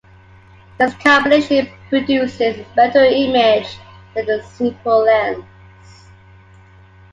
[0.79, 3.77] This combination produces a better image
[4.15, 5.45] than a simple lens.